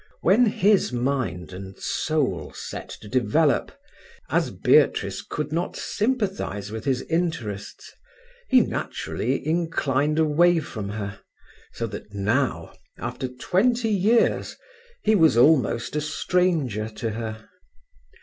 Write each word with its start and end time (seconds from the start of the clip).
When 0.21 0.47
his 0.47 0.91
mind 0.91 1.53
and 1.53 1.77
soul 1.77 2.53
set 2.55 2.89
to 3.01 3.07
develop, 3.07 3.71
as 4.31 4.49
Beatrice 4.49 5.21
could 5.21 5.51
not 5.51 5.75
sympathize 5.75 6.71
with 6.71 6.85
his 6.85 7.03
interests, 7.03 7.93
he 8.47 8.61
naturally 8.61 9.45
inclined 9.47 10.17
away 10.17 10.57
from 10.57 10.89
her, 10.89 11.19
so 11.71 11.85
that 11.85 12.15
now, 12.15 12.73
after 12.97 13.27
twenty 13.27 13.89
years, 13.89 14.57
he 15.03 15.13
was 15.13 15.37
almost 15.37 15.95
a 15.95 16.01
stranger 16.01 16.89
to 16.95 17.11
her. 17.11 17.47